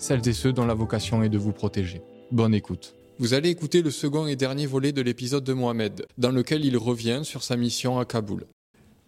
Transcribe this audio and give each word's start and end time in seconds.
celles 0.00 0.26
et 0.26 0.32
ceux 0.32 0.52
dont 0.52 0.66
la 0.66 0.74
vocation 0.74 1.22
est 1.22 1.28
de 1.28 1.38
vous 1.38 1.52
protéger. 1.52 2.02
Bonne 2.32 2.54
écoute. 2.54 2.96
Vous 3.18 3.34
allez 3.34 3.50
écouter 3.50 3.82
le 3.82 3.90
second 3.90 4.26
et 4.26 4.34
dernier 4.34 4.66
volet 4.66 4.92
de 4.92 5.02
l'épisode 5.02 5.44
de 5.44 5.52
Mohamed, 5.52 6.06
dans 6.16 6.30
lequel 6.30 6.64
il 6.64 6.76
revient 6.78 7.20
sur 7.22 7.42
sa 7.42 7.56
mission 7.56 7.98
à 7.98 8.06
Kaboul. 8.06 8.46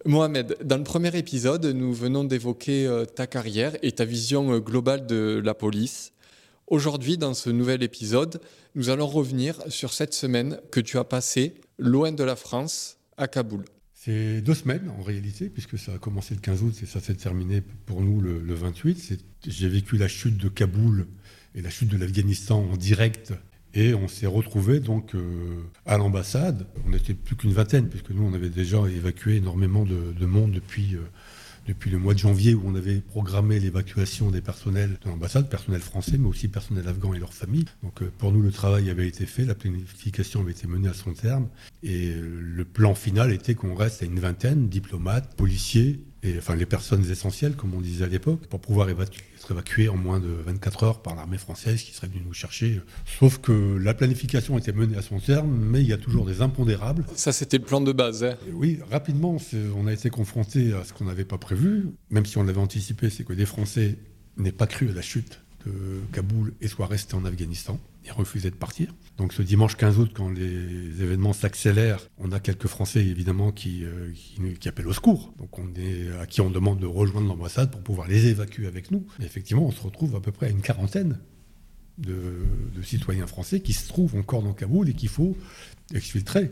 Mohamed, 0.05 0.59
dans 0.63 0.77
le 0.77 0.85
premier 0.85 1.17
épisode, 1.17 1.65
nous 1.65 1.95
venons 1.95 2.25
d'évoquer 2.25 2.87
euh, 2.87 3.05
ta 3.07 3.27
carrière 3.27 3.73
et 3.83 3.93
ta 3.93 4.05
vision 4.05 4.53
euh, 4.53 4.59
globale 4.59 5.07
de 5.07 5.41
la 5.43 5.55
police. 5.55 6.13
Aujourd'hui, 6.67 7.17
dans 7.17 7.35
ce 7.35 7.49
nouvel 7.49 7.83
épisode, 7.83 8.41
nous 8.75 8.91
allons 8.91 9.07
revenir 9.07 9.57
sur 9.69 9.93
cette 9.93 10.13
semaine 10.13 10.61
que 10.71 10.81
tu 10.81 10.99
as 10.99 11.05
passée 11.05 11.55
loin 11.79 12.13
de 12.13 12.25
la 12.25 12.37
France, 12.37 12.99
à 13.17 13.29
Kaboul. 13.29 13.65
C'est 14.05 14.41
deux 14.41 14.55
semaines 14.55 14.91
en 14.99 15.01
réalité, 15.01 15.49
puisque 15.49 15.79
ça 15.79 15.93
a 15.95 15.99
commencé 15.99 16.35
le 16.35 16.41
15 16.41 16.63
août 16.65 16.75
et 16.83 16.87
ça 16.87 16.99
s'est 16.99 17.15
terminé 17.15 17.61
pour 17.87 18.01
nous 18.01 18.21
le, 18.21 18.41
le 18.41 18.53
28. 18.53 19.17
J'ai 19.47 19.69
vécu 19.69 19.97
la 19.97 20.09
chute 20.09 20.37
de 20.39 20.49
Kaboul 20.49 21.07
et 21.55 21.63
la 21.63 21.71
chute 21.71 21.89
de 21.89 21.97
l'Afghanistan 21.97 22.69
en 22.69 22.77
direct 22.77 23.33
et 23.75 23.95
on 23.95 24.09
s'est 24.09 24.27
retrouvé 24.27 24.81
donc 24.81 25.15
euh, 25.15 25.63
à 25.87 25.99
l'ambassade. 25.99 26.67
On 26.85 26.91
n'était 26.91 27.15
plus 27.15 27.37
qu'une 27.37 27.53
vingtaine, 27.53 27.89
puisque 27.89 28.11
nous, 28.11 28.25
on 28.25 28.35
avait 28.35 28.51
déjà 28.51 28.79
évacué 28.89 29.37
énormément 29.37 29.85
de, 29.85 30.13
de 30.13 30.27
monde 30.27 30.51
depuis, 30.51 30.97
euh, 30.97 31.07
depuis 31.67 31.91
le 31.91 31.99
mois 31.99 32.15
de 32.15 32.19
janvier, 32.19 32.55
où 32.55 32.63
on 32.65 32.75
avait 32.75 33.01
programmé 33.01 33.59
l'évacuation 33.61 34.31
des 34.31 34.41
personnels 34.41 34.99
de 35.05 35.09
l'ambassade, 35.09 35.49
personnel 35.49 35.81
français, 35.81 36.19
mais 36.19 36.29
aussi 36.29 36.49
personnel 36.49 36.87
afghan 36.89 37.15
et 37.15 37.19
leurs 37.19 37.35
familles. 37.35 37.67
Donc 37.83 38.03
euh, 38.03 38.11
pour 38.19 38.33
nous, 38.33 38.43
le 38.43 38.51
travail 38.53 38.91
avait 38.91 39.09
été 39.09 39.27
fait, 39.27 39.45
la 39.45 39.55
planification 39.55 40.41
avait 40.41 40.53
été 40.53 40.67
menée 40.67 40.89
à 40.89 40.95
son 40.95 41.13
terme, 41.13 41.49
et 41.83 42.13
le 42.15 42.65
plan 42.65 42.95
final 42.95 43.33
était 43.33 43.55
qu'on 43.55 43.75
reste 43.75 44.03
à 44.03 44.07
une 44.07 44.21
vingtaine, 44.21 44.69
diplomates, 44.69 45.35
policiers, 45.37 46.01
et 46.23 46.39
enfin 46.39 46.55
les 46.55 46.67
personnes 46.67 47.09
essentielles, 47.11 47.55
comme 47.57 47.75
on 47.75 47.81
disait 47.81 48.05
à 48.05 48.09
l'époque, 48.09 48.47
pour 48.47 48.61
pouvoir 48.61 48.89
évacuer, 48.89 49.23
être 49.37 49.51
évacuées 49.51 49.89
en 49.89 49.97
moins 49.97 50.21
de 50.21 50.29
24 50.29 50.85
heures 50.85 51.03
par 51.03 51.15
l'armée 51.15 51.39
française 51.39 51.83
qui 51.83 51.93
serait 51.93 52.07
venue 52.07 52.23
nous 52.25 52.33
chercher. 52.33 52.81
Sauf 53.19 53.39
que 53.39 53.77
la 53.77 53.95
planification 53.95 54.57
était 54.59 54.73
menée 54.73 54.97
à 54.97 55.03
son 55.03 55.19
terme, 55.19 55.51
mais 55.51 55.81
il 55.81 55.89
y 55.89 55.93
a 55.93 55.99
toujours 55.99 56.25
des 56.25 56.41
impondérables. 56.41 57.05
Ça, 57.15 57.33
c'était 57.33 57.59
le 57.59 57.65
plan 57.65 57.81
de 57.81 57.93
base. 57.93 58.25
Hein 58.25 58.37
oui, 58.53 58.79
rapidement, 58.91 59.37
on 59.77 59.87
a 59.87 59.93
été 59.93 60.11
confronté 60.11 60.73
à 60.73 60.85
ce 60.85 60.93
qu'on 60.93 61.07
n'avait 61.07 61.25
pas 61.25 61.39
prévu, 61.39 61.89
même 62.11 62.27
si 62.27 62.39
on 62.39 62.45
l'avait 62.45 62.61
anticipé, 62.61 63.11
c'est 63.11 63.25
que 63.25 63.33
des 63.33 63.47
Français 63.47 63.97
n'aient 64.37 64.53
pas 64.53 64.67
cru 64.67 64.91
à 64.91 64.93
la 64.93 65.03
chute 65.03 65.41
de 65.67 65.73
Kaboul 66.13 66.53
et 66.61 66.69
soient 66.69 66.87
restés 66.87 67.15
en 67.15 67.25
Afghanistan 67.25 67.79
et 68.05 68.11
refusaient 68.11 68.51
de 68.51 68.57
partir. 68.57 68.95
Donc 69.17 69.33
ce 69.33 69.43
dimanche 69.43 69.77
15 69.77 69.99
août, 69.99 70.11
quand 70.15 70.31
les 70.31 71.03
événements 71.03 71.33
s'accélèrent, 71.33 72.01
on 72.19 72.33
a 72.33 72.41
quelques 72.41 72.67
Français 72.67 73.05
évidemment 73.05 73.53
qui, 73.53 73.85
euh, 73.85 74.13
qui, 74.59 74.69
appellent 74.69 74.89
au 74.89 74.93
secours. 74.93 75.33
Donc 75.39 75.59
on 75.59 75.69
est, 75.77 76.11
à 76.21 76.27
qui 76.27 76.41
on 76.41 76.51
demande 76.51 76.79
de 76.81 76.87
rejoindre 76.87 77.29
l'ambassade 77.29 77.71
pour 77.71 77.83
pouvoir 77.83 78.09
les 78.09 78.27
évacuer 78.29 78.67
avec 78.67 78.91
nous. 78.91 79.07
Et 79.21 79.25
effectivement, 79.25 79.65
on 79.65 79.73
se 79.73 79.83
retrouve 79.83 80.17
à 80.17 80.21
peu 80.21 80.33
près 80.33 80.47
à 80.47 80.51
une 80.51 80.63
quarantaine 80.63 81.19
de, 81.99 82.47
de 82.75 82.83
citoyens 82.83 83.27
français 83.27 83.61
qui 83.61 83.73
se 83.73 83.89
trouvent 83.89 84.17
encore 84.17 84.43
dans 84.43 84.55
Kaboul 84.55 84.89
et 84.89 84.95
qu'il 84.95 85.11
faut 85.11 85.37
exfiltrer. 85.95 86.51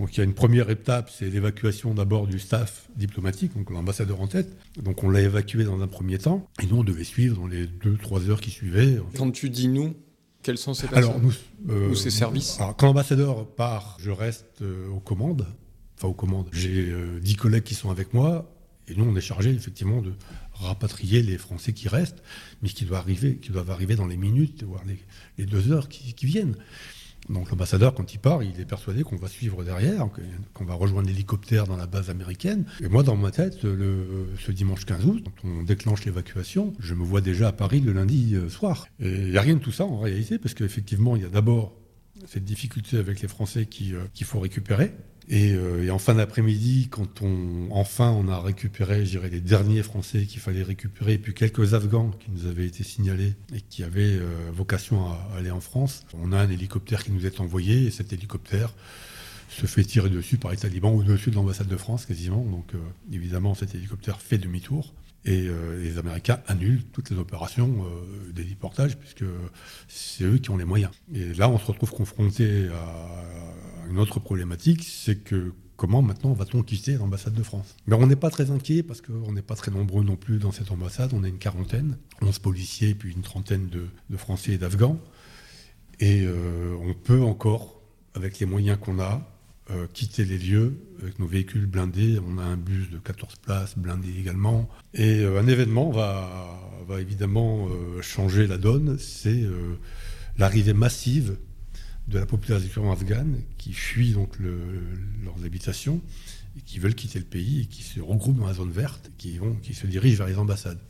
Donc 0.00 0.16
il 0.16 0.18
y 0.18 0.20
a 0.22 0.24
une 0.24 0.34
première 0.34 0.70
étape, 0.70 1.10
c'est 1.10 1.28
l'évacuation 1.28 1.92
d'abord 1.92 2.26
du 2.26 2.38
staff 2.38 2.88
diplomatique, 2.96 3.54
donc 3.54 3.70
l'ambassadeur 3.70 4.22
en 4.22 4.26
tête. 4.26 4.56
Donc 4.82 5.04
on 5.04 5.10
l'a 5.10 5.20
évacué 5.20 5.64
dans 5.64 5.82
un 5.82 5.86
premier 5.86 6.16
temps, 6.16 6.48
et 6.62 6.66
nous 6.66 6.78
on 6.78 6.84
devait 6.84 7.04
suivre 7.04 7.36
dans 7.36 7.46
les 7.46 7.66
deux, 7.66 7.98
trois 7.98 8.30
heures 8.30 8.40
qui 8.40 8.50
suivaient. 8.50 8.98
Quand 9.16 9.30
tu 9.30 9.50
dis 9.50 9.68
nous, 9.68 9.94
quels 10.42 10.58
sont 10.58 10.74
ces 10.74 10.86
personnes 10.86 11.10
alors, 11.10 11.20
nous, 11.20 11.34
euh, 11.68 11.90
ou 11.90 11.94
ces 11.94 12.10
services 12.10 12.58
alors, 12.58 12.76
Quand 12.76 12.86
l'ambassadeur 12.86 13.46
part, 13.46 13.96
je 14.00 14.10
reste 14.10 14.62
euh, 14.62 14.88
aux 14.88 15.00
commandes. 15.00 15.46
Enfin, 15.96 16.08
aux 16.08 16.14
commandes. 16.14 16.48
J'ai 16.52 16.88
euh, 16.90 17.20
dix 17.20 17.36
collègues 17.36 17.64
qui 17.64 17.74
sont 17.74 17.90
avec 17.90 18.14
moi. 18.14 18.50
Et 18.88 18.94
nous, 18.94 19.04
on 19.04 19.14
est 19.14 19.20
chargé 19.20 19.50
effectivement 19.50 20.00
de 20.00 20.12
rapatrier 20.54 21.22
les 21.22 21.38
Français 21.38 21.72
qui 21.72 21.88
restent, 21.88 22.22
mais 22.62 22.68
qui 22.68 22.84
doivent 22.84 23.00
arriver, 23.00 23.36
qui 23.36 23.50
doivent 23.50 23.70
arriver 23.70 23.96
dans 23.96 24.06
les 24.06 24.16
minutes, 24.16 24.64
voire 24.64 24.82
les, 24.86 24.98
les 25.38 25.46
deux 25.46 25.70
heures 25.72 25.88
qui, 25.88 26.14
qui 26.14 26.26
viennent. 26.26 26.56
Donc 27.28 27.50
l'ambassadeur, 27.50 27.94
quand 27.94 28.12
il 28.12 28.18
part, 28.18 28.42
il 28.42 28.58
est 28.60 28.64
persuadé 28.64 29.02
qu'on 29.02 29.16
va 29.16 29.28
suivre 29.28 29.62
derrière, 29.62 30.08
qu'on 30.52 30.64
va 30.64 30.74
rejoindre 30.74 31.08
l'hélicoptère 31.08 31.66
dans 31.66 31.76
la 31.76 31.86
base 31.86 32.10
américaine. 32.10 32.64
Et 32.80 32.88
moi, 32.88 33.02
dans 33.02 33.16
ma 33.16 33.30
tête, 33.30 33.58
ce 33.60 34.50
dimanche 34.50 34.84
15 34.84 35.06
août, 35.06 35.24
quand 35.24 35.48
on 35.48 35.62
déclenche 35.62 36.04
l'évacuation, 36.04 36.72
je 36.80 36.94
me 36.94 37.04
vois 37.04 37.20
déjà 37.20 37.48
à 37.48 37.52
Paris 37.52 37.80
le 37.80 37.92
lundi 37.92 38.34
soir. 38.48 38.86
Et 38.98 39.10
il 39.10 39.30
n'y 39.30 39.36
a 39.36 39.42
rien 39.42 39.54
de 39.54 39.60
tout 39.60 39.72
ça 39.72 39.84
en 39.84 40.00
réalité, 40.00 40.38
parce 40.38 40.54
qu'effectivement, 40.54 41.14
il 41.14 41.22
y 41.22 41.26
a 41.26 41.28
d'abord 41.28 41.76
cette 42.26 42.44
difficulté 42.44 42.96
avec 42.98 43.20
les 43.22 43.28
Français 43.28 43.66
qu'il 43.66 43.96
qui 44.12 44.24
faut 44.24 44.40
récupérer. 44.40 44.92
Et, 45.32 45.52
euh, 45.52 45.84
et, 45.84 45.90
en 45.92 46.00
fin 46.00 46.16
d'après-midi, 46.16 46.88
quand 46.90 47.22
on 47.22 47.68
enfin 47.70 48.10
on 48.10 48.26
a 48.26 48.40
récupéré, 48.40 49.06
je 49.06 49.10
dirais, 49.10 49.30
les 49.30 49.40
derniers 49.40 49.84
Français 49.84 50.24
qu'il 50.24 50.40
fallait 50.40 50.64
récupérer, 50.64 51.12
et 51.12 51.18
puis 51.18 51.34
quelques 51.34 51.72
Afghans 51.72 52.10
qui 52.18 52.32
nous 52.32 52.48
avaient 52.48 52.66
été 52.66 52.82
signalés 52.82 53.34
et 53.54 53.60
qui 53.60 53.84
avaient 53.84 54.18
euh, 54.18 54.50
vocation 54.52 55.06
à, 55.06 55.30
aller 55.38 55.52
en 55.52 55.60
France, 55.60 56.04
on 56.20 56.32
a 56.32 56.38
un 56.38 56.50
hélicoptère 56.50 57.04
qui 57.04 57.12
nous 57.12 57.26
est 57.26 57.38
envoyé, 57.38 57.86
et 57.86 57.92
cet 57.92 58.12
hélicoptère 58.12 58.74
se 59.48 59.66
fait 59.66 59.84
tirer 59.84 60.10
dessus 60.10 60.36
par 60.36 60.50
les 60.50 60.56
talibans 60.56 60.96
au-dessus 60.96 61.30
de 61.30 61.36
l'ambassade 61.36 61.68
de 61.68 61.76
France 61.76 62.06
quasiment. 62.06 62.44
Donc 62.44 62.74
euh, 62.74 62.78
évidemment, 63.12 63.54
cet 63.54 63.76
hélicoptère 63.76 64.20
fait 64.20 64.36
demi-tour. 64.36 64.92
Et 65.26 65.50
les 65.78 65.98
Américains 65.98 66.40
annulent 66.46 66.82
toutes 66.94 67.10
les 67.10 67.18
opérations 67.18 67.84
des 68.34 68.42
déportages, 68.42 68.96
puisque 68.96 69.26
c'est 69.86 70.24
eux 70.24 70.38
qui 70.38 70.48
ont 70.48 70.56
les 70.56 70.64
moyens. 70.64 70.90
Et 71.14 71.34
là, 71.34 71.50
on 71.50 71.58
se 71.58 71.66
retrouve 71.66 71.90
confronté 71.90 72.68
à 72.68 73.79
une 73.90 73.98
autre 73.98 74.20
problématique, 74.20 74.84
c'est 74.84 75.16
que 75.16 75.52
comment 75.76 76.02
maintenant 76.02 76.32
va-t-on 76.34 76.62
quitter 76.62 76.94
l'ambassade 76.94 77.32
de 77.32 77.42
France? 77.42 77.74
Mais 77.86 77.96
on 77.96 78.06
n'est 78.06 78.16
pas 78.16 78.30
très 78.30 78.50
inquiet, 78.50 78.82
parce 78.82 79.00
qu'on 79.00 79.32
n'est 79.32 79.42
pas 79.42 79.56
très 79.56 79.70
nombreux 79.70 80.04
non 80.04 80.16
plus 80.16 80.38
dans 80.38 80.52
cette 80.52 80.70
ambassade, 80.70 81.12
on 81.14 81.24
est 81.24 81.28
une 81.28 81.38
quarantaine, 81.38 81.96
11 82.22 82.38
policiers, 82.38 82.94
puis 82.94 83.12
une 83.12 83.22
trentaine 83.22 83.68
de, 83.68 84.16
Français 84.16 84.52
et 84.52 84.58
d'Afghans. 84.58 85.00
Et 85.98 86.22
euh, 86.24 86.76
on 86.82 86.94
peut 86.94 87.22
encore, 87.22 87.80
avec 88.14 88.38
les 88.38 88.46
moyens 88.46 88.78
qu'on 88.78 89.00
a, 89.00 89.26
euh, 89.70 89.86
quitter 89.92 90.24
les 90.24 90.38
lieux 90.38 90.76
avec 91.00 91.18
nos 91.18 91.26
véhicules 91.26 91.66
blindés. 91.66 92.18
On 92.26 92.38
a 92.38 92.42
un 92.42 92.56
bus 92.56 92.90
de 92.90 92.98
14 92.98 93.36
places 93.36 93.78
blindé 93.78 94.10
également. 94.18 94.68
Et 94.92 95.20
euh, 95.20 95.40
un 95.40 95.46
événement 95.46 95.90
va, 95.90 96.58
évidemment 96.98 97.68
changer 98.02 98.48
la 98.48 98.58
donne, 98.58 98.98
c'est 98.98 99.44
l'arrivée 100.36 100.72
massive 100.72 101.36
de 102.10 102.18
la 102.18 102.26
population 102.26 102.90
afghane 102.90 103.40
qui 103.56 103.72
fuit 103.72 104.12
donc 104.12 104.38
le, 104.38 104.58
leurs 105.24 105.44
habitations 105.44 106.00
et 106.58 106.60
qui 106.62 106.78
veulent 106.78 106.94
quitter 106.94 107.18
le 107.18 107.24
pays 107.24 107.62
et 107.62 107.66
qui 107.66 107.82
se 107.82 108.00
regroupent 108.00 108.38
dans 108.38 108.46
la 108.46 108.54
zone 108.54 108.72
verte, 108.72 109.10
qui, 109.16 109.38
vont, 109.38 109.54
qui 109.54 109.74
se 109.74 109.86
dirigent 109.86 110.18
vers 110.18 110.26
les 110.26 110.36
ambassades. 110.36 110.80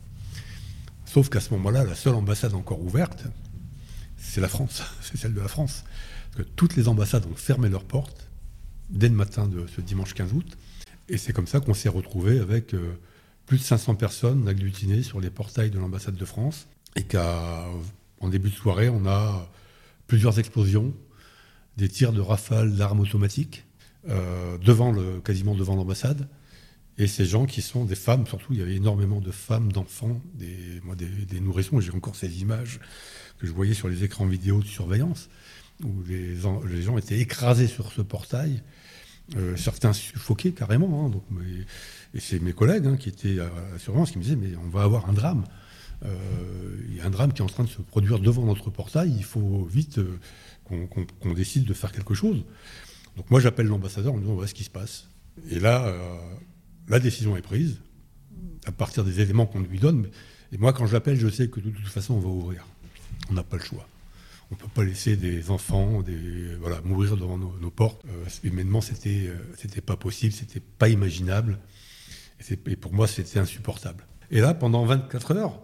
Sauf 1.05 1.29
qu'à 1.29 1.39
ce 1.39 1.53
moment-là, 1.53 1.83
la 1.83 1.95
seule 1.95 2.15
ambassade 2.15 2.53
encore 2.53 2.81
ouverte, 2.81 3.25
c'est 4.17 4.41
la 4.41 4.47
France, 4.47 4.81
c'est 5.01 5.17
celle 5.17 5.33
de 5.33 5.41
la 5.41 5.47
France. 5.47 5.83
Que 6.35 6.41
toutes 6.41 6.75
les 6.75 6.87
ambassades 6.87 7.25
ont 7.25 7.35
fermé 7.35 7.69
leurs 7.69 7.83
portes 7.83 8.29
dès 8.89 9.09
le 9.09 9.15
matin 9.15 9.47
de 9.47 9.67
ce 9.67 9.81
dimanche 9.81 10.13
15 10.13 10.33
août. 10.33 10.57
Et 11.09 11.17
c'est 11.17 11.33
comme 11.33 11.47
ça 11.47 11.59
qu'on 11.59 11.73
s'est 11.73 11.89
retrouvé 11.89 12.39
avec 12.39 12.73
euh, 12.73 12.97
plus 13.45 13.57
de 13.57 13.63
500 13.63 13.95
personnes 13.95 14.47
agglutinées 14.47 15.03
sur 15.03 15.19
les 15.19 15.29
portails 15.29 15.69
de 15.69 15.77
l'ambassade 15.77 16.15
de 16.15 16.25
France. 16.25 16.67
Et 16.95 17.03
qu'en 17.03 18.29
début 18.29 18.49
de 18.49 18.55
soirée, 18.55 18.89
on 18.89 19.05
a 19.05 19.49
plusieurs 20.07 20.39
explosions, 20.39 20.93
des 21.77 21.89
tirs 21.89 22.13
de 22.13 22.21
rafales 22.21 22.75
d'armes 22.75 22.99
automatiques, 22.99 23.65
euh, 24.09 24.57
devant 24.57 24.91
le, 24.91 25.19
quasiment 25.21 25.55
devant 25.55 25.75
l'ambassade. 25.75 26.27
Et 26.97 27.07
ces 27.07 27.25
gens 27.25 27.45
qui 27.45 27.61
sont 27.61 27.85
des 27.85 27.95
femmes, 27.95 28.27
surtout, 28.27 28.53
il 28.53 28.59
y 28.59 28.61
avait 28.61 28.75
énormément 28.75 29.21
de 29.21 29.31
femmes, 29.31 29.71
d'enfants, 29.71 30.21
des, 30.35 30.81
moi, 30.83 30.95
des, 30.95 31.39
nourrissons. 31.39 31.79
J'ai 31.79 31.91
encore 31.91 32.15
ces 32.15 32.41
images 32.41 32.79
que 33.39 33.47
je 33.47 33.51
voyais 33.51 33.73
sur 33.73 33.87
les 33.87 34.03
écrans 34.03 34.25
vidéo 34.25 34.59
de 34.59 34.67
surveillance, 34.67 35.29
où 35.83 36.03
les, 36.07 36.35
les 36.69 36.81
gens 36.81 36.97
étaient 36.97 37.19
écrasés 37.19 37.67
sur 37.67 37.91
ce 37.91 38.01
portail. 38.01 38.61
Euh, 39.37 39.55
certains 39.55 39.93
suffoqués 39.93 40.51
carrément. 40.51 41.05
Hein, 41.05 41.09
donc, 41.09 41.23
et 42.13 42.19
c'est 42.19 42.39
mes 42.39 42.53
collègues 42.53 42.85
hein, 42.85 42.97
qui 42.97 43.07
étaient 43.07 43.39
à 43.39 43.49
la 43.71 43.79
surveillance 43.79 44.11
qui 44.11 44.17
me 44.17 44.23
disaient 44.23 44.35
mais 44.35 44.55
on 44.57 44.69
va 44.69 44.83
avoir 44.83 45.09
un 45.09 45.13
drame. 45.13 45.45
Euh, 46.03 46.77
il 46.89 46.97
y 46.97 47.01
a 47.01 47.05
un 47.05 47.09
drame 47.09 47.31
qui 47.31 47.41
est 47.41 47.45
en 47.45 47.47
train 47.47 47.63
de 47.63 47.69
se 47.69 47.81
produire 47.81 48.19
devant 48.19 48.45
notre 48.45 48.69
portail. 48.69 49.13
Il 49.15 49.23
faut 49.23 49.63
vite 49.71 49.99
qu'on 50.71 51.05
qu 51.05 51.05
qu 51.19 51.33
décide 51.33 51.65
de 51.65 51.73
faire 51.73 51.91
quelque 51.91 52.13
chose. 52.13 52.43
Donc 53.17 53.29
moi 53.29 53.39
j'appelle 53.39 53.67
l'ambassadeur 53.67 54.13
en 54.13 54.17
me 54.17 54.21
disant 54.21 54.33
voilà 54.33 54.47
ce 54.47 54.53
qui 54.53 54.63
se 54.63 54.69
passe. 54.69 55.09
Et 55.49 55.59
là, 55.59 55.85
euh, 55.85 56.17
la 56.87 56.99
décision 56.99 57.35
est 57.37 57.41
prise 57.41 57.79
à 58.65 58.71
partir 58.71 59.03
des 59.03 59.19
éléments 59.19 59.45
qu'on 59.45 59.61
lui 59.61 59.79
donne. 59.79 60.09
Et 60.51 60.57
moi 60.57 60.73
quand 60.73 60.85
je 60.85 60.93
l'appelle, 60.93 61.17
je 61.17 61.27
sais 61.27 61.49
que 61.49 61.59
de 61.59 61.69
toute 61.69 61.87
façon 61.87 62.15
on 62.15 62.19
va 62.19 62.29
ouvrir. 62.29 62.65
On 63.29 63.33
n'a 63.33 63.43
pas 63.43 63.57
le 63.57 63.63
choix. 63.63 63.87
On 64.51 64.55
ne 64.55 64.59
peut 64.59 64.67
pas 64.67 64.83
laisser 64.83 65.15
des 65.15 65.49
enfants 65.49 66.01
des, 66.01 66.55
voilà, 66.59 66.81
mourir 66.81 67.15
devant 67.15 67.37
nos, 67.37 67.71
portes. 67.71 68.03
Euh, 68.05 68.25
humainement, 68.43 68.79
euh, 68.79 69.35
c'était 69.57 69.81
pas 69.81 69.95
possible, 69.95 70.33
c'était 70.33 70.59
pas 70.59 70.89
imaginable. 70.89 71.57
Et, 72.49 72.75
pour 72.75 72.93
moi, 72.93 73.07
c'était 73.07 73.39
insupportable. 73.39 74.05
Et 74.29 74.41
là, 74.41 74.53
pendant 74.53 74.83
24 74.85 75.31
heures, 75.35 75.61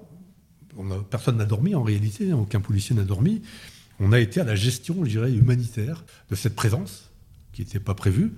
personne 1.09 1.37
n'a 1.37 1.45
dormi 1.45 1.75
en 1.75 1.83
réalité, 1.83 2.31
aucun 2.31 2.61
policier 2.61 2.95
n'a 2.95 3.03
dormi. 3.03 3.41
On 3.99 4.11
a 4.11 4.19
été 4.19 4.39
à 4.39 4.43
la 4.43 4.55
gestion, 4.55 5.03
je 5.03 5.09
dirais, 5.09 5.31
humanitaire 5.31 6.03
de 6.29 6.35
cette 6.35 6.55
présence 6.55 7.09
qui 7.51 7.61
n'était 7.61 7.79
pas 7.79 7.95
prévue. 7.95 8.33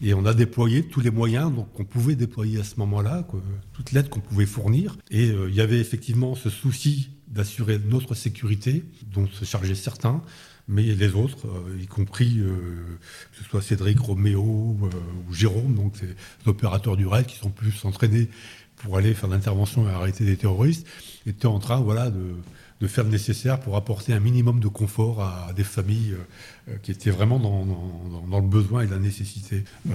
Et 0.00 0.14
on 0.14 0.26
a 0.26 0.34
déployé 0.34 0.82
tous 0.82 1.00
les 1.00 1.10
moyens 1.10 1.52
qu'on 1.74 1.84
pouvait 1.84 2.16
déployer 2.16 2.60
à 2.60 2.64
ce 2.64 2.76
moment-là, 2.78 3.26
toute 3.72 3.92
l'aide 3.92 4.08
qu'on 4.08 4.20
pouvait 4.20 4.46
fournir. 4.46 4.96
Et 5.10 5.30
euh, 5.30 5.48
il 5.48 5.54
y 5.54 5.60
avait 5.60 5.78
effectivement 5.78 6.34
ce 6.34 6.50
souci 6.50 7.10
d'assurer 7.28 7.78
notre 7.78 8.14
sécurité, 8.14 8.84
dont 9.12 9.26
se 9.28 9.44
chargeaient 9.44 9.74
certains, 9.74 10.22
mais 10.66 10.82
les 10.82 11.14
autres, 11.14 11.46
euh, 11.46 11.78
y 11.80 11.86
compris 11.86 12.38
euh, 12.38 12.98
que 13.32 13.38
ce 13.38 13.44
soit 13.44 13.62
Cédric, 13.62 13.98
Roméo 13.98 14.42
ou 14.42 15.34
Jérôme, 15.34 15.74
donc 15.74 15.96
ces 15.96 16.14
opérateurs 16.46 16.96
du 16.96 17.06
raid 17.06 17.26
qui 17.26 17.36
sont 17.36 17.50
plus 17.50 17.84
entraînés 17.84 18.28
pour 18.76 18.96
aller 18.96 19.14
faire 19.14 19.28
l'intervention 19.28 19.88
et 19.88 19.92
arrêter 19.92 20.24
des 20.24 20.36
terroristes, 20.36 20.86
étaient 21.26 21.46
en 21.46 21.58
train 21.58 21.80
voilà, 21.80 22.10
de, 22.10 22.34
de 22.84 22.88
faire 22.88 23.04
le 23.04 23.10
nécessaire 23.10 23.60
pour 23.60 23.76
apporter 23.76 24.12
un 24.12 24.20
minimum 24.20 24.60
de 24.60 24.68
confort 24.68 25.22
à, 25.22 25.52
des 25.54 25.64
familles 25.64 26.12
euh, 26.12 26.72
euh, 26.72 26.76
qui 26.82 26.90
étaient 26.90 27.10
vraiment 27.10 27.38
dans, 27.38 28.40
le 28.40 28.46
besoin 28.46 28.82
et 28.82 28.86
la 28.86 28.98
nécessité. 28.98 29.64
Euh, 29.88 29.92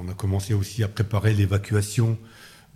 on 0.00 0.08
a 0.08 0.14
commencé 0.14 0.54
aussi 0.54 0.82
à 0.82 0.88
préparer 0.88 1.34
l'évacuation 1.34 2.16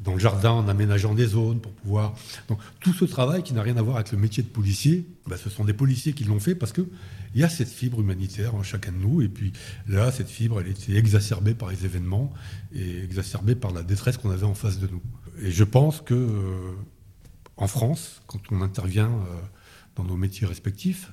dans 0.00 0.12
le 0.12 0.18
jardin 0.18 0.50
en 0.50 0.68
aménageant 0.68 1.14
des 1.14 1.26
zones 1.26 1.60
pour 1.60 1.72
pouvoir. 1.72 2.14
Donc 2.48 2.58
tout 2.80 2.92
ce 2.92 3.06
travail 3.06 3.42
qui 3.42 3.54
n'a 3.54 3.62
rien 3.62 3.78
à 3.78 3.82
voir 3.82 3.96
avec 3.96 4.12
le 4.12 4.18
métier 4.18 4.42
de 4.42 4.48
policier, 4.48 5.06
bah, 5.26 5.38
ce 5.42 5.48
sont 5.48 5.64
des 5.64 5.72
policiers 5.72 6.12
qui 6.12 6.24
l'ont 6.24 6.40
fait 6.40 6.54
parce 6.54 6.72
que 6.72 6.86
il 7.34 7.40
y 7.40 7.44
a 7.44 7.48
cette 7.48 7.70
fibre 7.70 8.00
humanitaire 8.00 8.54
en 8.54 8.62
chacun 8.62 8.92
de 8.92 8.98
nous 8.98 9.22
et 9.22 9.28
puis 9.28 9.52
là 9.88 10.12
cette 10.12 10.28
fibre 10.28 10.60
elle 10.60 10.68
était 10.68 10.96
exacerbée 10.96 11.54
par 11.54 11.70
les 11.70 11.84
événements 11.84 12.32
et 12.74 13.02
exacerbée 13.02 13.54
par 13.54 13.72
la 13.72 13.82
détresse 13.82 14.18
qu'on 14.18 14.30
avait 14.30 14.44
en 14.44 14.54
face 14.54 14.78
de 14.78 14.86
nous. 14.86 15.02
Et 15.42 15.50
je 15.50 15.64
pense 15.64 16.02
que 16.02 16.14
en 17.56 17.66
France, 17.66 18.22
quand 18.26 18.40
on 18.50 18.60
intervient 18.60 19.10
euh, 19.10 19.40
dans 19.96 20.04
nos 20.04 20.16
métiers 20.16 20.46
respectifs, 20.46 21.10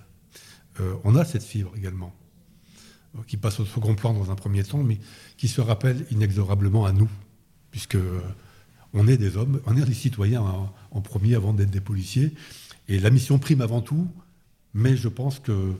euh, 0.79 0.95
on 1.03 1.15
a 1.15 1.23
cette 1.25 1.43
fibre 1.43 1.71
également, 1.77 2.13
euh, 3.15 3.21
qui 3.27 3.37
passe 3.37 3.59
au 3.59 3.65
second 3.65 3.95
plan 3.95 4.13
dans 4.13 4.31
un 4.31 4.35
premier 4.35 4.63
temps, 4.63 4.83
mais 4.83 4.99
qui 5.37 5.47
se 5.47 5.61
rappelle 5.61 6.05
inexorablement 6.11 6.85
à 6.85 6.91
nous, 6.91 7.09
puisque 7.71 7.97
on 8.93 9.07
est 9.07 9.17
des 9.17 9.37
hommes, 9.37 9.61
on 9.65 9.77
est 9.77 9.85
des 9.85 9.93
citoyens 9.93 10.43
en, 10.91 11.01
premier 11.01 11.35
avant 11.35 11.53
d'être 11.53 11.71
des 11.71 11.81
policiers, 11.81 12.33
et 12.87 12.99
la 12.99 13.09
mission 13.09 13.39
prime 13.39 13.61
avant 13.61 13.81
tout, 13.81 14.07
mais 14.73 14.97
je 14.97 15.07
pense 15.07 15.39
que 15.39 15.73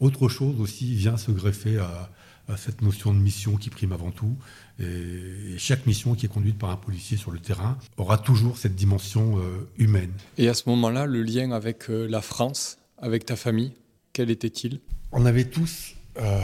autre 0.00 0.28
chose 0.28 0.60
aussi 0.60 0.94
vient 0.94 1.16
se 1.16 1.30
greffer 1.30 1.78
à, 1.78 2.10
à 2.50 2.56
cette 2.56 2.82
notion 2.82 3.14
de 3.14 3.18
mission 3.18 3.56
qui 3.56 3.70
prime 3.70 3.92
avant 3.92 4.10
tout. 4.10 4.36
Et, 4.78 5.56
chaque 5.58 5.86
mission 5.86 6.14
qui 6.14 6.26
est 6.26 6.28
conduite 6.28 6.58
par 6.58 6.70
un 6.70 6.76
policier 6.76 7.16
sur 7.16 7.30
le 7.30 7.38
terrain 7.38 7.78
aura 7.96 8.18
toujours 8.18 8.58
cette 8.58 8.74
dimension 8.74 9.38
euh, 9.38 9.68
humaine. 9.78 10.12
Et 10.38 10.48
à 10.48 10.54
ce 10.54 10.68
moment-là, 10.68 11.06
le 11.06 11.22
lien 11.22 11.52
avec 11.52 11.90
euh, 11.90 12.06
la 12.08 12.20
France, 12.20 12.78
avec 12.98 13.24
ta 13.24 13.36
famille, 13.36 13.72
quel 14.12 14.30
était-il? 14.30 14.80
On 15.12 15.26
avait 15.26 15.44
tous, 15.44 15.94
euh, 16.18 16.40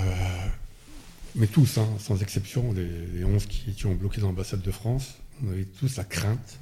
mais 1.34 1.46
tous, 1.46 1.78
hein, 1.78 1.88
sans 1.98 2.22
exception, 2.22 2.72
les, 2.72 3.24
11 3.24 3.46
qui, 3.46 3.72
qui, 3.72 3.86
ont 3.86 3.94
bloqué 3.94 4.20
l'ambassade 4.20 4.62
de 4.62 4.70
France, 4.70 5.16
on 5.44 5.50
avait 5.50 5.64
tous 5.64 5.96
la 5.96 6.04
crainte 6.04 6.58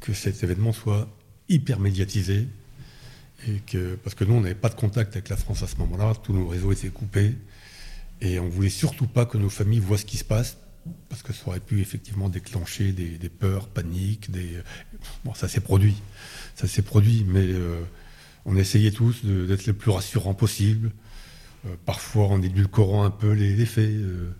que 0.00 0.12
cet 0.12 0.42
événement 0.42 0.72
soit 0.72 1.08
hyper 1.48 1.80
médiatisé. 1.80 2.48
Et 3.48 3.58
que, 3.66 3.96
parce 3.96 4.14
que 4.14 4.24
nous, 4.24 4.34
on 4.34 4.40
n'avait 4.40 4.54
pas 4.54 4.68
de 4.68 4.76
contact 4.76 5.16
avec 5.16 5.28
la 5.28 5.36
France 5.36 5.62
à 5.62 5.66
ce 5.66 5.76
moment-là, 5.76 6.14
tous 6.22 6.32
nos 6.32 6.46
réseaux 6.46 6.70
étaient 6.70 6.88
coupés. 6.88 7.34
Et 8.22 8.38
on 8.38 8.48
voulait 8.48 8.70
surtout 8.70 9.08
pas 9.08 9.26
que 9.26 9.36
nos 9.36 9.50
familles 9.50 9.80
voient 9.80 9.98
ce 9.98 10.04
qui 10.04 10.16
se 10.16 10.24
passe, 10.24 10.56
parce 11.08 11.22
que 11.22 11.32
ça 11.32 11.48
aurait 11.48 11.60
pu 11.60 11.80
effectivement 11.80 12.28
déclencher 12.28 12.92
des, 12.92 13.28
peurs, 13.28 13.66
paniques. 13.68 14.30
Bon, 15.24 15.34
ça 15.34 15.48
s'est 15.48 15.60
produit. 15.60 15.96
Ça 16.54 16.68
s'est 16.68 16.82
produit, 16.82 17.24
mais 17.26 17.44
euh, 17.44 17.82
on 18.44 18.56
essayait 18.56 18.92
tous 18.92 19.24
d'être 19.24 19.66
le 19.66 19.72
plus 19.72 19.90
rassurant 19.90 20.34
possible. 20.34 20.92
Euh, 21.66 21.74
parfois 21.84 22.28
en 22.28 22.40
édulcorant 22.40 23.04
un 23.04 23.10
peu 23.10 23.32
les, 23.32 23.56
les 23.56 23.66
faits. 23.66 23.90
Euh, 23.90 24.30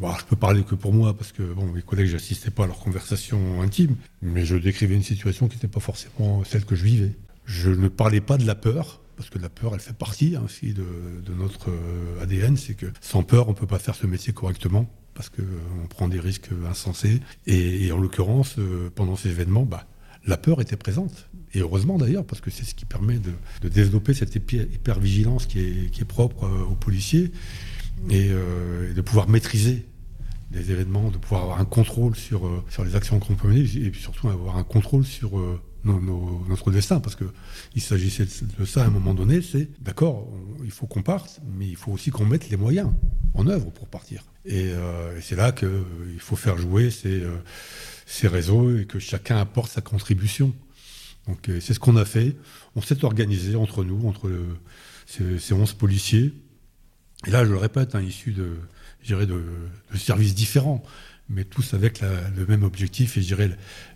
bon, 0.00 0.10
je 0.18 0.24
peux 0.24 0.36
parler 0.36 0.62
que 0.62 0.74
pour 0.74 0.94
moi, 0.94 1.14
parce 1.14 1.30
que 1.30 1.42
bon, 1.42 1.66
mes 1.66 1.82
collègues, 1.82 2.06
j'assistais 2.06 2.50
pas 2.50 2.64
à 2.64 2.66
leurs 2.66 2.80
conversations 2.80 3.60
intimes, 3.60 3.96
mais 4.22 4.46
je 4.46 4.56
décrivais 4.56 4.94
une 4.94 5.02
situation 5.02 5.46
qui 5.46 5.56
n'était 5.56 5.68
pas 5.68 5.80
forcément 5.80 6.42
celle 6.44 6.64
que 6.64 6.74
je 6.74 6.84
vivais. 6.84 7.12
Je 7.44 7.68
ne 7.68 7.88
parlais 7.88 8.22
pas 8.22 8.38
de 8.38 8.46
la 8.46 8.54
peur, 8.54 9.02
parce 9.16 9.30
que 9.30 9.38
la 9.38 9.48
peur, 9.48 9.74
elle 9.74 9.80
fait 9.80 9.96
partie 9.96 10.36
hein, 10.36 10.42
aussi 10.44 10.74
de, 10.74 10.84
notre 11.36 11.70
euh, 11.70 12.22
ADN, 12.22 12.56
c'est 12.56 12.74
que 12.74 12.86
sans 13.00 13.22
peur, 13.22 13.48
on 13.48 13.52
ne 13.52 13.56
peut 13.56 13.66
pas 13.66 13.78
faire 13.78 13.94
ce 13.94 14.06
métier 14.06 14.32
correctement, 14.32 14.90
parce 15.14 15.28
qu'on 15.28 15.42
euh, 15.42 15.86
prend 15.88 16.08
des 16.08 16.20
risques 16.20 16.50
insensés. 16.68 17.20
Et, 17.46 17.90
en 17.92 17.98
l'occurrence, 17.98 18.56
euh, 18.58 18.90
pendant 18.94 19.16
ces 19.16 19.30
événements, 19.30 19.64
bah, 19.64 19.86
la 20.26 20.36
peur 20.36 20.60
était 20.60 20.76
présente. 20.76 21.28
Et 21.52 21.60
heureusement 21.60 21.98
d'ailleurs, 21.98 22.24
parce 22.24 22.40
que 22.40 22.50
c'est 22.50 22.64
ce 22.64 22.74
qui 22.74 22.84
permet 22.84 23.18
de, 23.18 23.68
développer 23.68 24.14
cette 24.14 24.34
hyper-vigilance 24.34 25.46
qui 25.46 25.60
est, 25.60 25.90
qui 25.90 26.00
est, 26.00 26.06
propre 26.06 26.48
aux 26.68 26.74
policiers, 26.74 27.30
et, 28.10 28.28
de 28.28 29.00
pouvoir 29.00 29.28
maîtriser 29.28 29.86
les 30.50 30.72
événements, 30.72 31.10
de 31.10 31.18
pouvoir 31.18 31.42
avoir 31.42 31.60
un 31.60 31.64
contrôle 31.64 32.16
sur, 32.16 32.64
sur 32.70 32.84
les 32.84 32.96
actions 32.96 33.20
qu'on 33.20 33.34
peut 33.34 33.48
mener, 33.48 33.60
et 33.60 33.90
puis 33.90 34.00
surtout 34.00 34.28
avoir 34.28 34.56
un 34.56 34.64
contrôle 34.64 35.04
sur 35.04 35.38
notre 35.84 36.70
destin, 36.70 37.00
parce 37.00 37.16
qu'il 37.16 37.82
s'agissait 37.82 38.26
de 38.58 38.64
ça 38.64 38.82
à 38.82 38.86
un 38.86 38.90
moment 38.90 39.14
donné, 39.14 39.42
c'est 39.42 39.68
d'accord, 39.82 40.28
il 40.64 40.70
faut 40.70 40.86
qu'on 40.86 41.02
parte, 41.02 41.40
mais 41.56 41.66
il 41.66 41.76
faut 41.76 41.92
aussi 41.92 42.10
qu'on 42.10 42.24
mette 42.24 42.48
les 42.48 42.56
moyens 42.56 42.90
en 43.34 43.46
œuvre 43.46 43.70
pour 43.70 43.88
partir. 43.88 44.24
Et, 44.46 44.68
euh, 44.68 45.20
c'est 45.20 45.36
là 45.36 45.52
qu'il 45.52 45.68
euh, 45.68 46.18
faut 46.18 46.36
faire 46.36 46.56
jouer 46.56 46.90
ces, 46.90 47.22
euh, 47.22 47.36
ces, 48.06 48.28
réseaux 48.28 48.76
et 48.76 48.84
que 48.84 48.98
chacun 48.98 49.38
apporte 49.38 49.72
sa 49.72 49.80
contribution. 49.80 50.54
Donc 51.26 51.50
c'est 51.60 51.72
ce 51.72 51.80
qu'on 51.80 51.96
a 51.96 52.04
fait. 52.04 52.36
On 52.76 52.82
s'est 52.82 53.02
organisé 53.02 53.56
entre 53.56 53.82
nous, 53.82 54.06
entre 54.06 54.30
ces, 55.06 55.38
ces, 55.38 55.54
11 55.54 55.72
policiers. 55.72 56.34
Et 57.26 57.30
là, 57.30 57.46
je 57.46 57.50
le 57.50 57.56
répète, 57.56 57.94
hein, 57.94 58.02
issus 58.02 58.32
de, 58.32 58.58
de, 59.08 59.24
de 59.24 59.96
services 59.96 60.34
différents, 60.34 60.82
mais 61.30 61.44
tous 61.44 61.72
avec 61.72 62.02
le 62.02 62.44
même 62.46 62.62
objectif 62.62 63.16
et 63.16 63.22
je 63.22 63.34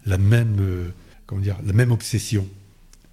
la 0.06 0.16
même 0.16 0.90
comment 1.28 1.42
dire, 1.42 1.58
la 1.64 1.72
même 1.72 1.92
obsession. 1.92 2.48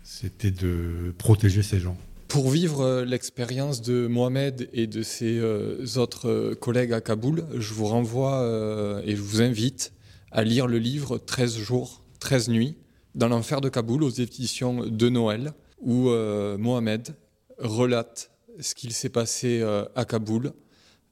C'était 0.03 0.51
de 0.51 1.13
protéger 1.17 1.61
ces 1.61 1.79
gens. 1.79 1.97
Pour 2.27 2.49
vivre 2.49 2.81
euh, 2.81 3.05
l'expérience 3.05 3.81
de 3.81 4.07
Mohamed 4.07 4.69
et 4.73 4.87
de 4.87 5.03
ses 5.03 5.37
euh, 5.37 5.85
autres 5.97 6.29
euh, 6.29 6.55
collègues 6.55 6.93
à 6.93 7.01
Kaboul, 7.01 7.45
je 7.57 7.73
vous 7.73 7.85
renvoie 7.85 9.01
et 9.05 9.15
je 9.15 9.21
vous 9.21 9.41
invite 9.41 9.93
à 10.31 10.43
lire 10.43 10.67
le 10.67 10.79
livre 10.79 11.17
13 11.17 11.57
jours, 11.57 12.01
13 12.19 12.49
nuits 12.49 12.77
dans 13.13 13.27
l'enfer 13.27 13.61
de 13.61 13.69
Kaboul 13.69 14.03
aux 14.03 14.09
éditions 14.09 14.85
de 14.85 15.09
Noël, 15.09 15.53
où 15.81 16.09
Mohamed 16.57 17.15
relate 17.57 18.31
ce 18.59 18.75
qu'il 18.75 18.91
s'est 18.91 19.09
passé 19.09 19.63
à 19.95 20.03
Kaboul 20.03 20.51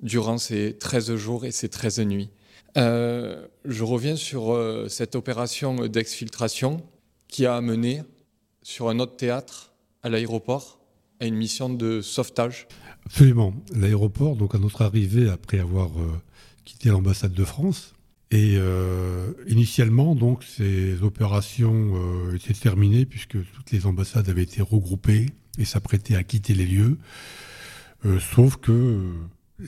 durant 0.01 0.37
ces 0.37 0.75
13 0.77 1.15
jours 1.15 1.45
et 1.45 1.51
ces 1.51 1.69
13 1.69 1.99
nuits. 1.99 2.29
je 2.75 3.83
reviens 3.83 4.17
sur 4.17 4.59
cette 4.89 5.15
opération 5.15 5.87
d'exfiltration 5.87 6.83
qui 7.33 7.47
a 7.47 7.55
amené 7.55 8.03
sur 8.61 8.89
un 8.89 8.99
autre 8.99 9.17
théâtre, 9.17 9.73
à 10.03 10.09
l'aéroport, 10.09 10.79
à 11.19 11.25
une 11.25 11.35
mission 11.35 11.67
de 11.67 11.99
sauvetage. 11.99 12.67
Absolument. 13.07 13.55
L'aéroport, 13.75 14.35
donc 14.35 14.53
à 14.53 14.59
notre 14.59 14.83
arrivée 14.83 15.27
après 15.29 15.57
avoir 15.57 15.89
euh, 15.99 16.11
quitté 16.63 16.89
l'ambassade 16.89 17.33
de 17.33 17.43
France, 17.43 17.95
et 18.29 18.53
euh, 18.57 19.31
initialement, 19.47 20.13
donc, 20.13 20.43
ces 20.43 21.01
opérations 21.01 21.93
euh, 21.95 22.35
étaient 22.35 22.53
terminées 22.53 23.05
puisque 23.05 23.37
toutes 23.51 23.71
les 23.71 23.87
ambassades 23.87 24.29
avaient 24.29 24.43
été 24.43 24.61
regroupées 24.61 25.25
et 25.57 25.65
s'apprêtaient 25.65 26.15
à 26.15 26.23
quitter 26.23 26.53
les 26.53 26.65
lieux. 26.67 26.97
sauf 28.19 28.57
que 28.57 29.11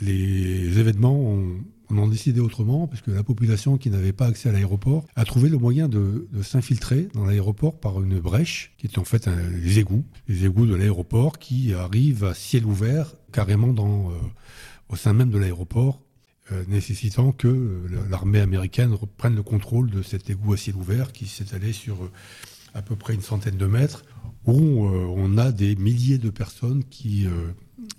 les 0.01 0.79
événements 0.79 1.19
ont 1.19 1.63
on 1.89 1.97
en 1.97 2.07
décidait 2.07 2.39
autrement, 2.39 2.87
parce 2.87 3.01
que 3.01 3.11
la 3.11 3.23
population 3.23 3.77
qui 3.77 3.89
n'avait 3.89 4.13
pas 4.13 4.27
accès 4.27 4.49
à 4.49 4.51
l'aéroport 4.51 5.05
a 5.15 5.25
trouvé 5.25 5.49
le 5.49 5.57
moyen 5.57 5.87
de, 5.87 6.27
s'infiltrer 6.41 7.09
dans 7.13 7.25
l'aéroport 7.25 7.79
par 7.79 8.01
une 8.01 8.19
brèche, 8.19 8.73
qui 8.77 8.87
est 8.87 8.97
en 8.97 9.03
fait 9.03 9.27
les 9.27 9.79
égouts, 9.79 10.05
les 10.27 10.45
égouts 10.45 10.65
de 10.65 10.75
l'aéroport 10.75 11.37
qui 11.37 11.73
arrivent 11.73 12.23
à 12.23 12.33
ciel 12.33 12.65
ouvert, 12.65 13.15
carrément 13.31 13.73
dans, 13.73 14.09
euh, 14.09 14.13
au 14.89 14.95
sein 14.95 15.13
même 15.13 15.29
de 15.29 15.37
l'aéroport, 15.37 16.01
euh, 16.51 16.63
nécessitant 16.67 17.31
que 17.31 17.47
euh, 17.47 18.07
l'armée 18.09 18.39
américaine 18.39 18.93
reprenne 18.93 19.35
le 19.35 19.43
contrôle 19.43 19.89
de 19.89 20.01
cet 20.01 20.29
égout 20.29 20.53
à 20.53 20.57
ciel 20.57 20.75
ouvert 20.75 21.11
qui 21.11 21.27
s'étalait 21.27 21.73
sur 21.73 21.97
à 22.73 22.81
peu 22.81 22.95
près 22.95 23.13
une 23.13 23.21
centaine 23.21 23.57
de 23.57 23.65
mètres, 23.65 24.03
où 24.45 24.53
on 24.53 25.37
a 25.39 25.51
des 25.51 25.75
milliers 25.75 26.19
de 26.19 26.29
personnes 26.29 26.83
qui, 26.83 27.25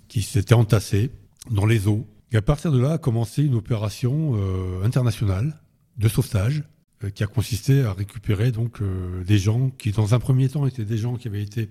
qui 0.07 0.21
s'étaient 0.21 0.53
entassées 0.53 1.09
dans 1.49 1.65
les 1.65 1.87
eaux, 1.87 2.07
et 2.31 2.37
à 2.37 2.41
partir 2.41 2.71
de 2.71 2.79
là 2.79 2.93
a 2.93 2.97
commencé 2.97 3.43
une 3.43 3.55
opération 3.55 4.33
euh, 4.35 4.83
internationale 4.83 5.61
de 5.97 6.07
sauvetage 6.09 6.63
euh, 7.03 7.09
qui 7.09 7.23
a 7.23 7.27
consisté 7.27 7.83
à 7.83 7.93
récupérer 7.93 8.51
donc 8.51 8.81
euh, 8.81 9.23
des 9.23 9.37
gens 9.37 9.69
qui, 9.69 9.91
dans 9.91 10.13
un 10.13 10.19
premier 10.19 10.49
temps, 10.49 10.67
étaient 10.67 10.85
des 10.85 10.97
gens 10.97 11.15
qui 11.15 11.27
avaient 11.27 11.41
été 11.41 11.69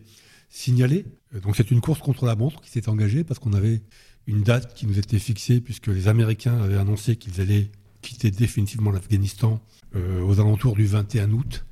signalés. 0.48 1.04
Donc 1.42 1.56
c'est 1.56 1.70
une 1.70 1.80
course 1.80 2.00
contre 2.00 2.25
la 2.25 2.36
montre 2.36 2.60
qui 2.62 2.70
s'est 2.70 2.88
engagée 2.88 3.22
parce 3.22 3.38
qu'on 3.38 3.52
avait 3.52 3.82
une 4.26 4.42
date 4.42 4.75
qui 4.75 4.86
nous 4.86 4.98
était 4.98 5.18
fixée 5.18 5.60
puisque 5.60 5.88
les 5.88 6.08
Américains 6.08 6.58
avaient 6.62 6.78
annoncé 6.78 7.16
qu'ils 7.16 7.40
allaient 7.40 7.70
quitter 8.00 8.30
définitivement 8.30 8.90
l'Afghanistan 8.90 9.60
aux 9.94 10.40
alentours 10.40 10.76
du 10.76 10.86
21 10.86 11.32
août. 11.32 11.64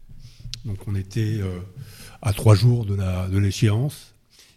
Donc 0.64 0.79
on 0.88 0.95
était 0.95 1.41
à 2.23 2.33
trois 2.33 2.55
jours 2.55 2.85
de 2.85 3.38
l'échéance. 3.38 4.13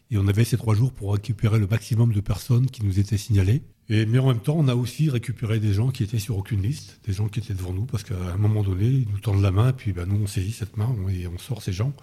Et 0.09 0.17
on 0.17 0.27
avait 0.27 0.45
ces 0.45 0.57
trois 0.57 0.75
jours 0.75 0.93
pour 0.93 1.13
récupérer 1.13 1.59
le 1.59 1.67
maximum 1.67 2.13
de 2.13 2.21
personnes 2.21 2.67
qui 2.67 2.85
nous 2.85 2.99
étaient 2.99 3.17
signalées. 3.17 3.61
Et, 3.89 4.05
mais 4.05 4.19
en 4.19 4.27
même 4.27 4.39
temps, 4.39 4.55
on 4.57 4.67
a 4.67 4.75
aussi 4.75 5.09
récupéré 5.09 5.59
des 5.59 5.73
gens 5.73 5.91
qui 5.91 6.03
étaient 6.03 6.19
sur 6.19 6.37
aucune 6.37 6.61
liste, 6.61 6.99
des 7.05 7.13
gens 7.13 7.27
qui 7.27 7.39
étaient 7.39 7.53
devant 7.53 7.73
nous, 7.73 7.85
parce 7.85 8.03
qu'à 8.03 8.15
un 8.15 8.37
moment 8.37 8.63
donné, 8.63 8.85
ils 8.85 9.07
nous 9.09 9.19
tendent 9.19 9.41
la 9.41 9.51
main, 9.51 9.71
puis 9.73 9.93
ben, 9.93 10.05
nous, 10.05 10.23
on 10.23 10.27
saisit 10.27 10.51
cette 10.51 10.77
main 10.77 10.93
et 11.09 11.27
on 11.27 11.37
sort 11.37 11.61
ces 11.61 11.73
gens, 11.73 11.93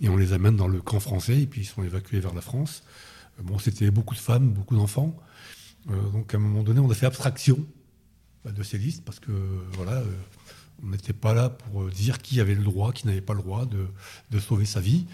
et 0.00 0.08
on 0.08 0.16
les 0.16 0.32
amène 0.32 0.56
dans 0.56 0.68
le 0.68 0.80
camp 0.80 1.00
français, 1.00 1.42
et 1.42 1.46
puis 1.46 1.62
ils 1.62 1.66
sont 1.66 1.82
évacués 1.82 2.20
vers 2.20 2.34
la 2.34 2.40
France. 2.40 2.82
Euh, 3.38 3.42
bon, 3.42 3.58
c'était 3.58 3.90
beaucoup 3.90 4.14
de 4.14 4.20
femmes, 4.20 4.50
beaucoup 4.50 4.76
d'enfants. 4.76 5.16
Euh, 5.90 6.10
donc 6.10 6.32
à 6.34 6.38
un 6.38 6.40
moment 6.40 6.62
donné, 6.62 6.80
on 6.80 6.90
a 6.90 6.94
fait 6.94 7.06
abstraction 7.06 7.58
bah, 8.44 8.52
de 8.52 8.62
ces 8.62 8.78
listes, 8.78 9.04
parce 9.04 9.20
que 9.20 9.32
voilà, 9.72 9.92
euh, 9.92 10.04
on 10.82 10.88
n'était 10.88 11.12
pas 11.12 11.34
là 11.34 11.50
pour 11.50 11.88
dire 11.88 12.18
qui 12.18 12.40
avait 12.40 12.54
le 12.54 12.62
droit, 12.62 12.92
qui 12.92 13.06
n'avait 13.06 13.20
pas 13.20 13.34
le 13.34 13.42
droit 13.42 13.66
de 13.66 14.38
sauver 14.38 14.64
sa 14.64 14.80
vie. 14.80 15.06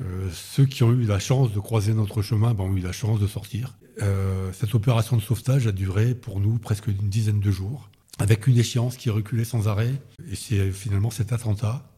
Euh, 0.00 0.30
ceux 0.32 0.64
qui 0.64 0.84
ont 0.84 0.92
eu 0.92 1.04
la 1.04 1.18
chance 1.18 1.52
de 1.52 1.58
croiser 1.58 1.92
notre 1.92 2.22
chemin 2.22 2.54
ben, 2.54 2.64
ont 2.64 2.76
eu 2.76 2.80
la 2.80 2.92
chance 2.92 3.18
de 3.18 3.26
sortir. 3.26 3.76
Euh, 4.00 4.52
cette 4.52 4.74
opération 4.74 5.16
de 5.16 5.22
sauvetage 5.22 5.66
a 5.66 5.72
duré 5.72 6.14
pour 6.14 6.38
nous 6.38 6.58
presque 6.58 6.86
une 6.86 7.08
dizaine 7.08 7.40
de 7.40 7.50
jours, 7.50 7.90
avec 8.18 8.46
une 8.46 8.56
échéance 8.56 8.96
qui 8.96 9.10
reculait 9.10 9.44
sans 9.44 9.66
arrêt. 9.66 9.92
Et 10.30 10.36
c'est 10.36 10.70
finalement 10.70 11.10
cet 11.10 11.32
attentat 11.32 11.90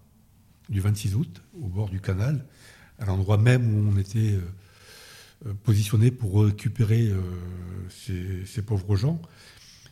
du 0.70 0.80
26 0.80 1.14
août, 1.14 1.42
au 1.60 1.66
bord 1.66 1.90
du 1.90 2.00
canal, 2.00 2.46
à 2.98 3.04
l'endroit 3.04 3.36
même 3.36 3.74
où 3.74 3.92
on 3.92 3.98
était 3.98 4.38
euh, 5.46 5.52
positionné 5.64 6.10
pour 6.10 6.44
récupérer 6.44 7.12
ces, 7.88 8.46
ces 8.46 8.62
pauvres 8.62 8.96
gens. 8.96 9.20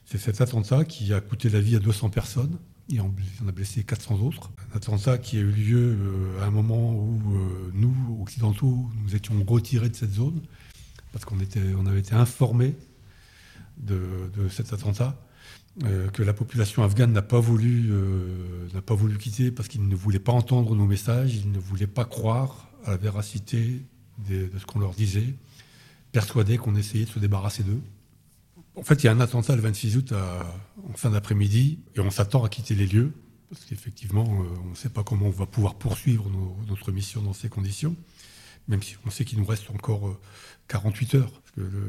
C'est 0.06 0.18
cet 0.18 0.40
attentat 0.40 0.84
qui 0.84 1.12
a 1.12 1.20
coûté 1.20 1.50
la 1.50 1.60
vie 1.60 1.76
à 1.76 1.78
200 1.78 2.10
personnes 2.10 2.58
et 2.90 3.00
on 3.00 3.12
a 3.46 3.52
blessé 3.52 3.84
400 3.84 4.20
autres. 4.20 4.50
Un 4.72 4.76
attentat 4.76 5.18
qui 5.18 5.36
a 5.36 5.40
eu 5.40 5.50
lieu 5.50 5.96
euh, 5.98 6.42
à 6.42 6.46
un 6.46 6.50
moment 6.50 6.94
où 6.94 7.20
euh, 7.34 7.70
nous, 7.74 7.94
occidentaux, 8.22 8.88
nous 9.02 9.14
étions 9.14 9.34
retirés 9.46 9.88
de 9.88 9.96
cette 9.96 10.12
zone, 10.12 10.40
parce 11.12 11.24
qu'on 11.24 11.36
on 11.78 11.86
avait 11.86 12.00
été 12.00 12.14
informés 12.14 12.74
de, 13.78 13.98
cet 14.50 14.72
attentat, 14.72 15.20
euh, 15.84 16.08
que 16.10 16.22
la 16.22 16.32
population 16.32 16.82
afghane 16.82 17.12
n'a 17.12 17.22
pas, 17.22 17.40
voulu, 17.40 17.92
n'a 18.74 18.82
pas 18.82 18.94
voulu 18.94 19.18
quitter 19.18 19.50
parce 19.50 19.68
qu'ils 19.68 19.86
ne 19.86 19.94
voulaient 19.94 20.18
pas 20.18 20.32
entendre 20.32 20.74
nos 20.74 20.86
messages, 20.86 21.34
ils 21.34 21.50
ne 21.50 21.58
voulaient 21.58 21.86
pas 21.86 22.04
croire 22.04 22.70
à 22.84 22.90
la 22.90 22.96
véracité 22.96 23.82
de 24.28 24.50
ce 24.58 24.66
qu'on 24.66 24.80
leur 24.80 24.94
disait, 24.94 25.34
persuadés 26.12 26.56
qu'on 26.56 26.74
essayait 26.74 27.04
de 27.04 27.10
se 27.10 27.18
débarrasser 27.18 27.62
d'eux. 27.62 27.80
En 28.78 28.84
fait, 28.84 29.02
il 29.02 29.06
y 29.06 29.08
a 29.08 29.12
un 29.12 29.20
attentat 29.20 29.56
le 29.56 29.62
26 29.62 29.96
août 29.96 30.12
en 30.12 30.92
fin 30.94 31.10
d'après-midi 31.10 31.80
et 31.96 32.00
on 32.00 32.10
s'attend 32.10 32.44
à 32.44 32.48
quitter 32.48 32.76
les 32.76 32.86
lieux 32.86 33.12
parce 33.50 33.64
qu'effectivement, 33.64 34.24
euh, 34.24 34.60
on 34.64 34.70
ne 34.70 34.74
sait 34.74 34.88
pas 34.88 35.02
comment 35.02 35.26
on 35.26 35.30
va 35.30 35.46
pouvoir 35.46 35.74
poursuivre 35.74 36.30
notre 36.68 36.92
mission 36.92 37.22
dans 37.22 37.32
ces 37.32 37.48
conditions, 37.48 37.96
même 38.68 38.82
si 38.82 38.96
on 39.04 39.10
sait 39.10 39.24
qu'il 39.24 39.38
nous 39.38 39.46
reste 39.46 39.70
encore 39.70 40.16
48 40.68 41.14
euh, 41.14 41.18
heures. 41.18 41.32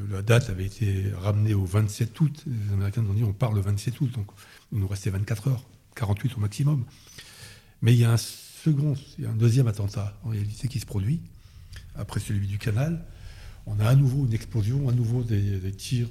La 0.10 0.24
date 0.24 0.50
avait 0.50 0.66
été 0.66 1.12
ramenée 1.22 1.54
au 1.54 1.64
27 1.64 2.20
août. 2.22 2.44
Les 2.48 2.74
Américains 2.74 3.04
nous 3.04 3.12
ont 3.12 3.14
dit 3.14 3.24
on 3.24 3.34
part 3.34 3.52
le 3.52 3.62
27 3.62 4.02
août, 4.02 4.12
donc 4.12 4.28
il 4.72 4.80
nous 4.80 4.88
restait 4.88 5.12
24 5.12 5.50
heures, 5.50 5.64
48 5.96 6.38
au 6.38 6.40
maximum. 6.40 6.86
Mais 7.84 7.94
il 7.94 8.00
y 8.00 8.06
a 8.06 8.14
un 8.14 8.18
second, 8.18 8.96
il 9.20 9.26
y 9.26 9.28
a 9.28 9.30
un 9.30 9.36
deuxième 9.36 9.68
attentat 9.68 10.18
en 10.24 10.30
réalité 10.30 10.68
qui 10.68 10.80
se 10.80 10.88
produit 10.88 11.22
après 11.94 12.20
celui 12.20 12.48
du 12.48 12.58
canal 12.58 13.06
on 13.70 13.80
a 13.80 13.88
à 13.88 13.96
nouveau 13.96 14.26
une 14.26 14.34
explosion, 14.34 14.90
à 14.90 14.92
nouveau 14.92 15.24
des, 15.24 15.72
tirs 15.72 16.08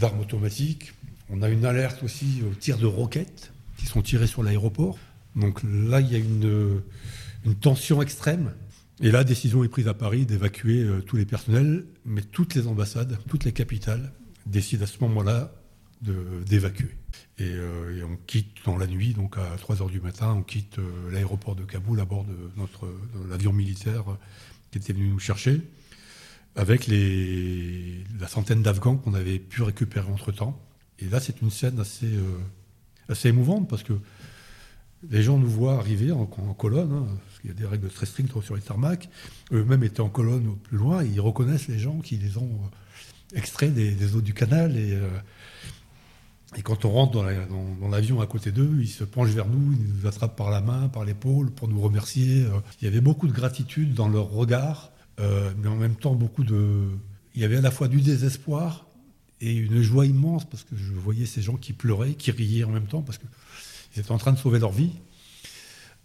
d'armes 0.00 0.20
automatiques. 0.20 0.92
On 1.28 1.42
a 1.42 1.48
une 1.48 1.64
alerte 1.64 2.02
aussi 2.02 2.42
aux 2.48 2.54
tirs 2.54 2.78
de 2.78 2.86
roquettes 2.86 3.52
qui 3.76 3.86
sont 3.86 4.02
tirés 4.02 4.26
sur 4.26 4.42
l'aéroport. 4.42 4.98
Donc 5.36 5.62
là, 5.62 6.00
il 6.00 6.10
y 6.10 6.16
a 6.16 6.18
une, 6.18 6.82
tension 7.60 8.02
extrême. 8.02 8.52
Et 9.00 9.10
la 9.10 9.24
décision 9.24 9.64
est 9.64 9.68
prise 9.68 9.88
à 9.88 9.94
Paris 9.94 10.26
d'évacuer 10.26 10.82
euh, 10.82 11.00
tous 11.00 11.16
les 11.16 11.24
personnels, 11.24 11.86
mais 12.04 12.20
toutes 12.20 12.54
les 12.54 12.66
ambassades, 12.66 13.18
toutes 13.28 13.44
les 13.44 13.52
capitales 13.52 14.12
décident 14.44 14.84
à 14.84 14.86
ce 14.86 14.98
moment-là 15.00 15.54
d'évacuer. 16.02 16.90
Euh, 17.40 17.98
et, 17.98 18.02
on 18.02 18.16
quitte 18.26 18.56
dans 18.66 18.76
la 18.76 18.86
nuit, 18.86 19.14
donc 19.14 19.38
à 19.38 19.56
3 19.56 19.76
h 19.76 19.90
du 19.90 20.02
matin, 20.02 20.34
on 20.36 20.42
quitte 20.42 20.78
euh, 20.78 21.10
l'aéroport 21.10 21.54
de 21.56 21.64
Kaboul 21.64 21.98
à 22.00 22.04
bord 22.04 22.24
de 22.24 22.36
notre 22.58 22.92
l'avion 23.30 23.54
militaire 23.54 24.04
qui 24.70 24.78
était 24.78 24.92
venu 24.92 25.08
nous 25.08 25.18
chercher 25.18 25.62
avec 26.56 26.88
la 26.88 28.28
centaine 28.28 28.62
d'Afghans 28.62 28.96
qu'on 28.96 29.14
avait 29.14 29.38
pu 29.38 29.62
récupérer 29.62 30.10
entre-temps. 30.10 30.60
Et 30.98 31.08
là, 31.08 31.20
c'est 31.20 31.40
une 31.40 31.50
scène 31.50 31.78
assez, 31.78 32.06
euh, 32.06 33.14
émouvante 33.24 33.68
parce 33.68 33.82
que 33.82 33.94
les 35.08 35.22
gens 35.22 35.38
nous 35.38 35.48
voient 35.48 35.78
arriver 35.78 36.12
en, 36.12 36.26
colonne, 36.26 36.92
hein, 36.92 37.06
parce 37.26 37.40
qu'il 37.40 37.50
y 37.50 37.52
a 37.52 37.56
des 37.56 37.66
règles 37.66 37.88
très 37.88 38.06
strictes 38.06 38.38
sur 38.42 38.54
les 38.54 38.60
tarmacs. 38.60 39.08
Eux-mêmes 39.52 39.82
étaient 39.82 40.00
en 40.00 40.10
colonne 40.10 40.46
au 40.48 40.56
plus 40.56 40.76
loin, 40.76 41.02
ils 41.02 41.20
reconnaissent 41.20 41.68
les 41.68 41.78
gens 41.78 42.00
qui 42.00 42.16
les 42.16 42.36
ont 42.36 42.42
euh, 42.42 43.38
extraits 43.38 43.72
des, 43.72 44.16
eaux 44.16 44.20
du 44.20 44.34
canal. 44.34 44.76
Et, 44.76 44.92
euh, 44.92 45.08
quand 46.64 46.84
on 46.84 46.90
rentre 46.90 47.12
dans 47.12 47.88
l'avion 47.88 48.20
à 48.20 48.26
côté 48.26 48.50
d'eux, 48.50 48.78
ils 48.80 48.88
se 48.88 49.04
penchent 49.04 49.30
vers 49.30 49.46
nous, 49.46 49.72
ils 49.72 49.94
nous 49.94 50.06
attrapent 50.08 50.36
par 50.36 50.50
la 50.50 50.60
main, 50.60 50.88
par 50.88 51.04
l'épaule 51.04 51.52
pour 51.52 51.68
nous 51.68 51.80
remercier. 51.80 52.44
Il 52.80 52.84
y 52.84 52.88
avait 52.88 53.00
beaucoup 53.00 53.28
de 53.28 53.32
gratitude 53.32 53.94
dans 53.94 54.08
leur 54.08 54.28
regard 54.30 54.90
euh, 55.20 55.50
mais 55.58 55.68
en 55.68 55.76
même 55.76 55.96
temps 55.96 56.14
beaucoup 56.14 56.44
de... 56.44 56.88
Il 57.34 57.42
y 57.42 57.44
avait 57.44 57.56
à 57.56 57.60
la 57.60 57.70
fois 57.70 57.88
du 57.88 58.00
désespoir 58.00 58.86
et 59.40 59.54
une 59.54 59.82
joie 59.82 60.06
immense 60.06 60.48
parce 60.48 60.64
que 60.64 60.76
je 60.76 60.92
voyais 60.92 61.26
ces 61.26 61.42
gens 61.42 61.56
qui 61.56 61.72
pleuraient, 61.72 62.14
qui 62.14 62.30
riaient 62.30 62.64
en 62.64 62.70
même 62.70 62.86
temps 62.86 63.02
parce 63.02 63.18
qu'ils 63.18 64.00
étaient 64.00 64.12
en 64.12 64.18
train 64.18 64.32
de 64.32 64.38
sauver 64.38 64.58
leur 64.58 64.72
vie. 64.72 64.92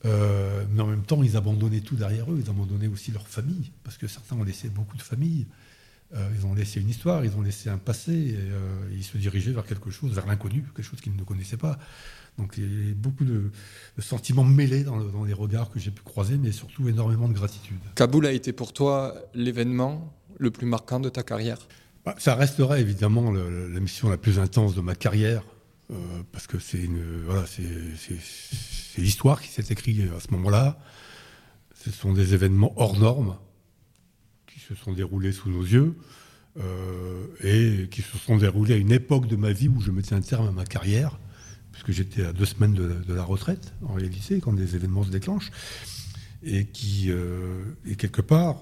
Euh, 0.06 0.64
mais 0.72 0.82
en 0.82 0.88
même 0.88 1.02
temps, 1.02 1.24
ils 1.24 1.36
abandonnaient 1.36 1.82
tout 1.82 1.96
derrière 1.96 2.32
eux. 2.32 2.40
Ils 2.44 2.50
abandonnaient 2.50 2.88
aussi 2.88 3.12
leur 3.12 3.28
famille 3.28 3.72
parce 3.84 3.98
que 3.98 4.08
certains 4.08 4.36
ont 4.36 4.44
laissé 4.44 4.70
beaucoup 4.70 4.98
de 4.98 5.02
familles. 5.02 5.48
Euh, 6.14 6.30
ils 6.38 6.46
ont 6.46 6.54
laissé 6.54 6.80
une 6.80 6.90
histoire, 6.90 7.26
ils 7.26 7.36
ont 7.36 7.42
laissé 7.42 7.70
un 7.70 7.80
passé. 7.80 8.38
Ils 8.92 9.04
se 9.04 9.18
dirigeaient 9.18 9.52
vers 9.52 9.66
quelque 9.66 9.90
chose, 9.90 10.14
vers 10.14 10.28
l'inconnu, 10.28 10.62
quelque 10.62 10.84
chose 10.84 11.02
qu'ils 11.02 11.16
ne 11.16 11.24
connaissaient 11.24 11.58
pas. 11.58 11.80
Donc 12.38 12.56
il 12.58 12.90
y 12.90 12.92
a 12.92 12.96
beaucoup 12.96 13.24
de, 13.24 13.52
sentiments 14.00 14.44
mêlés 14.44 14.84
dans, 14.84 15.24
les 15.24 15.34
regards 15.34 15.70
que 15.70 15.80
j'ai 15.80 15.92
pu 15.92 16.02
croiser, 16.04 16.38
mais 16.38 16.52
surtout 16.52 16.88
énormément 16.90 17.28
de 17.30 17.34
gratitude. 17.34 17.78
Kaboul 17.96 18.26
a 18.26 18.32
été 18.32 18.52
pour 18.52 18.74
toi 18.74 19.16
l'événement 19.34 20.14
le 20.38 20.52
plus 20.52 20.66
marquant 20.66 21.00
de 21.00 21.10
ta 21.10 21.24
carrière? 21.24 21.60
Bah, 22.04 22.16
Ça 22.18 22.36
restera 22.36 22.80
évidemment 22.80 23.32
la 23.32 23.80
mission 23.80 24.10
la 24.10 24.18
plus 24.18 24.40
intense 24.40 24.76
de 24.76 24.82
ma 24.82 24.96
carrière, 24.96 25.44
euh, 25.92 25.96
parce 26.34 26.46
que 26.48 26.60
c'est 26.60 26.90
voilà, 27.26 27.46
l'histoire 28.98 29.42
qui 29.42 29.48
s'est 29.48 29.66
écrite 29.70 30.02
à 30.16 30.20
ce 30.20 30.32
moment-là. 30.32 30.78
Ce 31.74 31.92
sont 31.92 32.14
des 32.14 32.34
événements 32.34 32.74
hors 32.76 32.98
normes 32.98 33.38
qui 34.48 34.60
se 34.60 34.76
sont 34.76 34.92
déroulés 34.92 35.32
sous 35.32 35.50
nos 35.50 35.64
yeux. 35.64 35.96
Euh, 36.58 37.26
et 37.44 37.90
qui 37.90 38.02
se 38.02 38.18
sont 38.18 38.38
déroulés 38.38 38.76
à 38.76 38.78
une 38.78 38.94
époque 38.94 39.28
de 39.28 39.36
ma 39.36 39.52
vie 39.52 39.68
où 39.68 39.82
je 39.82 39.92
mettais 39.92 40.16
un 40.16 40.22
terme 40.22 40.48
à 40.48 40.52
ma 40.52 40.64
carrière 40.64 41.20
puisque 41.76 41.92
j'étais 41.92 42.24
à 42.24 42.32
deux 42.32 42.46
semaines 42.46 42.74
de, 42.74 43.14
la 43.14 43.24
retraite, 43.24 43.74
en 43.86 43.94
réalité, 43.94 44.40
quand 44.40 44.54
les 44.54 44.76
événements 44.76 45.04
se 45.04 45.10
déclenchent, 45.10 45.52
et 46.42 46.66
qui, 46.66 47.08
euh, 47.10 47.64
et 47.86 47.96
quelque 47.96 48.22
part, 48.22 48.62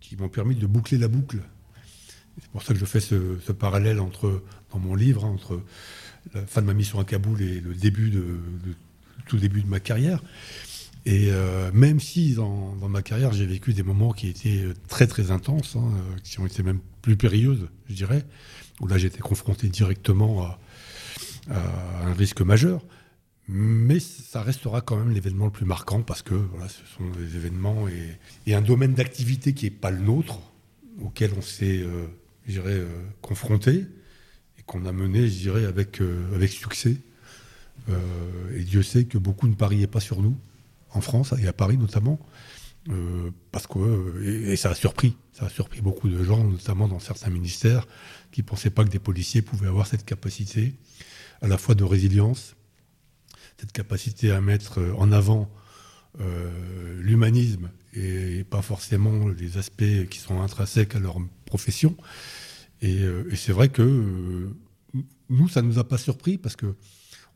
qui 0.00 0.14
m'ont 0.16 0.28
permis 0.28 0.56
de 0.56 0.66
boucler 0.66 0.98
la 0.98 1.08
boucle. 1.08 1.38
C'est 2.38 2.50
pour 2.50 2.62
ça 2.62 2.74
que 2.74 2.78
je 2.78 2.84
fais 2.84 3.00
ce, 3.00 3.50
parallèle 3.52 3.98
entre, 3.98 4.42
dans 4.72 4.78
mon 4.78 4.94
livre 4.94 5.24
hein, 5.24 5.30
entre 5.30 5.62
la 6.34 6.46
fin 6.46 6.60
de 6.60 6.66
ma 6.66 6.74
mission 6.74 7.00
à 7.00 7.04
Kaboul 7.04 7.40
et 7.40 7.60
le 7.60 7.72
début 7.72 8.10
de, 8.10 8.40
tout 9.26 9.38
début 9.38 9.62
de 9.62 9.68
ma 9.68 9.80
carrière. 9.80 10.22
Et 11.06 11.28
euh, 11.30 11.70
même 11.72 11.98
si 11.98 12.34
dans, 12.34 12.74
ma 12.88 13.00
carrière 13.00 13.32
j'ai 13.32 13.46
vécu 13.46 13.72
des 13.72 13.84
moments 13.84 14.12
qui 14.12 14.28
étaient 14.28 14.64
très 14.88 15.06
très 15.06 15.30
intenses, 15.30 15.76
hein, 15.76 15.90
qui 16.24 16.40
ont 16.40 16.46
été 16.46 16.62
même 16.62 16.80
plus 17.00 17.16
périlleuses, 17.16 17.68
je 17.88 17.94
dirais, 17.94 18.26
où 18.80 18.86
là 18.86 18.98
j'étais 18.98 19.20
confronté 19.20 19.68
directement 19.68 20.42
à, 20.42 20.58
un 21.50 22.12
risque 22.14 22.40
majeur. 22.40 22.82
Mais 23.48 24.00
ça 24.00 24.42
restera 24.42 24.80
quand 24.80 24.96
même 24.96 25.12
l'événement 25.12 25.44
le 25.44 25.52
plus 25.52 25.66
marquant 25.66 26.02
parce 26.02 26.22
que 26.22 26.34
voilà, 26.34 26.68
ce 26.68 26.84
sont 26.96 27.08
des 27.10 27.36
événements 27.36 27.86
et, 28.46 28.54
un 28.54 28.60
domaine 28.60 28.94
d'activité 28.94 29.54
qui 29.54 29.66
n'est 29.66 29.70
pas 29.70 29.90
le 29.90 29.98
nôtre, 30.00 30.40
auquel 31.00 31.32
on 31.36 31.42
s'est, 31.42 31.80
euh, 31.80 32.06
euh, 32.48 32.88
confronté 33.22 33.84
et 34.58 34.62
qu'on 34.66 34.84
a 34.84 34.92
mené, 34.92 35.28
je 35.28 35.38
dirais, 35.38 35.64
avec, 35.64 36.00
euh, 36.00 36.34
avec 36.34 36.50
succès. 36.50 36.96
et 38.56 38.64
Dieu 38.64 38.82
sait 38.82 39.04
que 39.04 39.18
beaucoup 39.18 39.46
ne 39.46 39.54
pariaient 39.54 39.86
pas 39.86 40.00
sur 40.00 40.20
nous, 40.20 40.36
en 40.90 41.00
France 41.00 41.32
et 41.40 41.46
à 41.46 41.52
Paris 41.52 41.78
notamment, 41.78 42.18
parce 43.52 43.68
que 43.68 44.22
et, 44.24 44.56
ça 44.56 44.70
a 44.70 44.74
surpris, 44.74 45.16
ça 45.32 45.46
a 45.46 45.48
surpris 45.48 45.82
beaucoup 45.82 46.08
de 46.08 46.20
gens, 46.24 46.42
notamment 46.42 46.88
dans 46.88 46.98
certains 46.98 47.30
ministères, 47.30 47.86
qui 48.32 48.40
ne 48.40 48.46
pensaient 48.46 48.70
pas 48.70 48.82
que 48.82 48.88
des 48.88 48.98
policiers 48.98 49.40
pouvaient 49.40 49.68
avoir 49.68 49.86
cette 49.86 50.04
capacité 50.04 50.74
à 51.40 51.48
la 51.48 51.58
fois 51.58 51.74
de 51.74 51.84
résilience, 51.84 52.56
cette 53.58 53.72
capacité 53.72 54.30
à 54.30 54.40
mettre 54.40 54.80
en 54.96 55.12
avant 55.12 55.50
l'humanisme 56.98 57.70
et, 57.92 58.44
pas 58.44 58.62
forcément 58.62 59.28
les 59.28 59.58
aspects 59.58 60.08
qui 60.10 60.18
sont 60.18 60.40
intrinsèques 60.40 60.94
à 60.94 60.98
leur 60.98 61.18
profession. 61.44 61.94
Et, 62.80 63.02
et 63.02 63.36
c'est 63.36 63.52
vrai 63.52 63.68
que 63.68 64.50
nous, 65.28 65.48
ça 65.48 65.62
ne 65.62 65.68
nous 65.68 65.78
a 65.78 65.84
pas 65.86 65.98
surpris 65.98 66.38
parce 66.38 66.56
que 66.56 66.74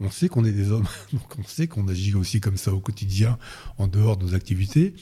on 0.00 0.10
sait 0.10 0.28
qu'on 0.28 0.44
est 0.44 0.52
des 0.52 0.70
hommes, 0.70 0.88
donc 1.12 1.38
on 1.38 1.44
sait 1.44 1.68
qu'on 1.68 1.86
agit 1.88 2.14
aussi 2.14 2.40
comme 2.40 2.56
ça 2.56 2.72
au 2.72 2.80
quotidien, 2.80 3.38
en 3.78 3.86
dehors 3.86 4.16
de 4.16 4.24
nos 4.24 4.34
activités. 4.34 4.94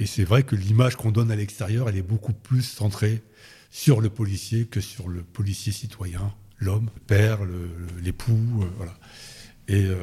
Et 0.00 0.06
c'est 0.06 0.24
vrai 0.24 0.42
que 0.42 0.56
l'image 0.56 0.96
qu'on 0.96 1.12
donne 1.12 1.30
à 1.30 1.36
l'extérieur, 1.36 1.88
elle 1.88 1.96
est 1.96 2.02
beaucoup 2.02 2.32
plus 2.32 2.62
centrée 2.62 3.22
sur 3.70 4.00
le 4.00 4.10
policier 4.10 4.66
que 4.66 4.80
sur 4.80 5.08
le 5.08 5.22
policier 5.22 5.72
citoyen, 5.72 6.34
l'homme, 6.64 6.88
le 6.94 7.00
père, 7.00 7.38
l'époux, 8.02 8.62
euh, 8.62 8.66
voilà. 8.76 8.94
Euh, 9.70 9.94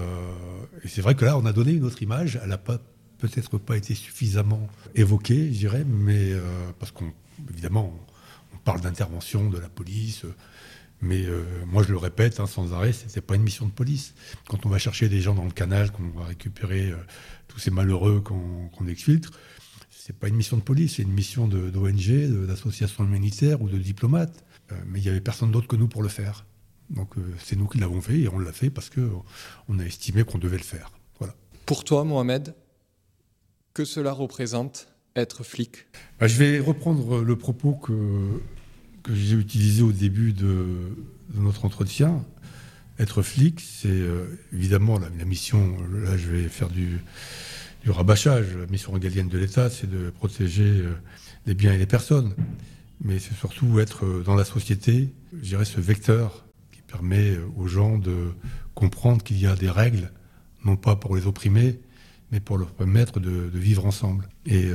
et, 0.84 0.88
c'est 0.88 1.01
vrai 1.01 1.15
que 1.15 1.25
là, 1.25 1.38
on 1.38 1.46
a 1.46 1.53
donné 1.53 1.74
une 1.74 1.84
autre 1.84 2.01
image. 2.01 2.39
Elle 2.41 2.50
n'a 2.50 2.58
peut-être 2.58 3.58
pas 3.58 3.77
été 3.77 3.94
suffisamment 3.96 4.68
évoquée, 4.96 5.51
je 5.53 5.60
dirais, 5.60 5.86
mais 5.86 6.32
euh, 6.32 6.41
parce 6.80 6.91
qu'on 6.91 7.12
évidemment, 7.50 7.94
on 8.53 8.58
parle 8.58 8.82
d'intervention 8.82 9.50
de 9.50 9.58
la 9.58 9.70
police, 9.70 10.25
mais 11.01 11.25
moi, 11.65 11.82
je 11.82 11.89
le 11.89 11.98
répète 11.98 12.39
hein, 12.39 12.46
sans 12.46 12.74
arrêt, 12.74 12.94
ce 12.94 13.08
n'est 13.15 13.22
pas 13.24 13.34
une 13.34 13.41
mission 13.41 13.65
de 13.65 13.72
police. 13.72 14.13
Quand 14.48 14.68
on 14.68 14.70
va 14.70 14.77
chercher 14.77 15.10
des 15.10 15.20
gens 15.20 15.34
dans 15.34 15.46
le 15.46 15.51
canal, 15.51 15.91
qu'on 15.91 16.08
va 16.10 16.25
récupérer 16.25 16.94
tous 17.48 17.58
ces 17.58 17.72
malheureux 17.72 18.22
qu'on 18.22 18.88
exfiltre, 18.88 19.32
ce 19.89 20.12
n'est 20.12 20.18
pas 20.20 20.27
une 20.27 20.36
mission 20.36 20.58
de 20.58 20.62
police, 20.62 20.98
c'est 20.98 21.01
une 21.01 21.12
mission 21.12 21.48
d'ONG, 21.48 22.46
d'association 22.46 23.03
humanitaire 23.03 23.63
ou 23.63 23.70
de 23.70 23.80
diplomate. 23.80 24.44
Euh, 24.72 24.75
mais 24.88 25.00
il 25.00 25.03
n'y 25.03 25.10
avait 25.10 25.22
personne 25.22 25.51
d'autre 25.51 25.68
que 25.68 25.75
nous 25.75 25.88
pour 25.88 26.03
le 26.03 26.10
faire. 26.10 26.46
Donc 26.91 27.10
c'est 27.39 27.55
nous 27.55 27.67
qui 27.67 27.79
l'avons 27.79 28.01
fait 28.01 28.19
et 28.19 28.27
on 28.27 28.39
l'a 28.39 28.51
fait 28.51 28.69
parce 28.69 28.89
qu'on 28.89 29.79
a 29.79 29.83
estimé 29.83 30.24
qu'on 30.24 30.38
devait 30.38 30.57
le 30.57 30.63
faire. 30.63 30.91
Voilà. 31.19 31.33
Pour 31.65 31.83
toi, 31.83 32.03
Mohamed, 32.03 32.53
que 33.74 33.86
cela 33.86 34.12
représente 34.12 34.88
être 35.15 35.43
flic? 35.43 35.88
Bah, 36.19 36.27
Je 36.27 36.38
vais 36.38 36.60
reprendre 36.60 37.21
le 37.21 37.36
propos 37.36 37.74
que 37.74 38.41
que 39.03 39.13
j'ai 39.15 39.36
utilisé 39.36 39.81
au 39.81 39.91
début 39.91 40.33
de, 40.33 40.95
notre 41.36 41.65
entretien. 41.65 42.24
Être 43.00 43.21
flic, 43.21 43.62
c'est 43.62 43.88
euh, 43.89 44.25
évidemment 44.53 45.00
la, 45.00 45.25
mission, 45.25 45.77
là 46.03 46.17
je 46.17 46.29
vais 46.29 46.43
faire 46.43 46.69
du, 46.69 47.00
rabâchage, 47.88 48.45
la 48.55 48.67
mission 48.67 48.91
régalienne 48.91 49.27
de 49.27 49.38
l'État, 49.38 49.69
c'est 49.69 49.89
de 49.89 50.10
protéger 50.12 50.63
euh, 50.63 50.93
les 51.48 51.55
biens 51.55 51.74
et 51.74 51.77
les 51.77 51.86
personnes. 51.86 52.36
Mais 53.03 53.17
c'est 53.17 53.33
surtout 53.33 53.79
être 53.79 54.05
euh, 54.05 54.24
dans 54.24 54.36
la 54.36 54.45
société, 54.45 55.13
je 55.33 55.50
dirais 55.50 55.65
ce 55.65 55.79
vecteur 55.79 56.45
permet 56.91 57.38
aux 57.55 57.67
gens 57.67 57.98
de 57.98 58.33
comprendre 58.75 59.24
qu'il 59.24 59.39
y 59.39 59.48
a 59.48 59.55
des 59.55 59.69
règles, 59.69 60.12
non 60.65 60.75
pas 60.75 60.95
pour 60.95 61.15
les 61.15 61.27
opprimer, 61.27 61.79
mais 62.31 62.39
pour 62.39 62.57
leur 62.57 62.71
permettre 62.71 63.19
de, 63.19 63.50
vivre 63.53 63.86
ensemble. 63.86 64.27
Et 64.45 64.69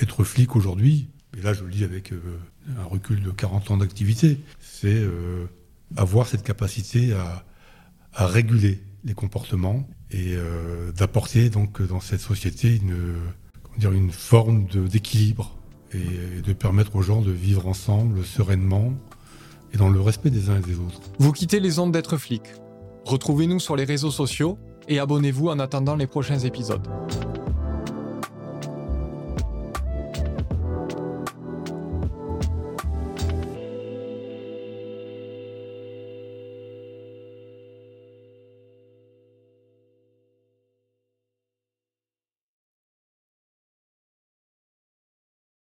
être 0.00 0.24
flic 0.24 0.56
aujourd'hui, 0.56 1.08
et 1.36 1.42
là 1.42 1.52
je 1.52 1.64
le 1.64 1.70
dis 1.70 1.84
avec 1.84 2.12
un 2.78 2.84
recul 2.84 3.22
de 3.22 3.30
40 3.30 3.70
ans 3.72 3.76
d'activité, 3.76 4.40
c'est 4.60 4.88
euh, 4.88 5.46
avoir 5.96 6.26
cette 6.26 6.42
capacité 6.42 7.12
à, 7.12 7.44
réguler 8.16 8.80
les 9.04 9.14
comportements 9.14 9.88
et 10.12 10.34
euh, 10.36 10.92
d'apporter 10.92 11.50
donc 11.50 11.82
dans 11.82 11.98
cette 11.98 12.20
société 12.20 12.80
une 13.82 14.10
forme 14.12 14.66
d'équilibre 14.66 15.58
et, 15.92 16.40
de 16.42 16.52
permettre 16.52 16.94
aux 16.94 17.02
gens 17.02 17.22
de 17.22 17.32
vivre 17.32 17.66
ensemble 17.66 18.24
sereinement 18.24 18.94
et 19.74 19.76
dans 19.76 19.88
le 19.88 20.00
respect 20.00 20.30
des 20.30 20.48
uns 20.48 20.58
et 20.58 20.62
des 20.62 20.78
autres. 20.78 21.00
Vous 21.18 21.32
quittez 21.32 21.60
les 21.60 21.78
ondes 21.78 21.92
d'être 21.92 22.16
flic. 22.16 22.42
Retrouvez-nous 23.04 23.60
sur 23.60 23.76
les 23.76 23.84
réseaux 23.84 24.10
sociaux 24.10 24.58
et 24.88 24.98
abonnez-vous 24.98 25.48
en 25.48 25.58
attendant 25.58 25.96
les 25.96 26.06
prochains 26.06 26.38
épisodes. 26.38 26.86